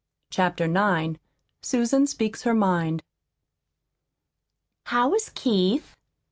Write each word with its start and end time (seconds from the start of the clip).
CHAPTER 0.31 0.65
IX 0.65 1.19
SUSAN 1.61 2.07
SPEAKS 2.07 2.41
HER 2.41 2.55
MIND 2.55 3.03
"How's 4.87 5.29
Keith?" 5.35 5.95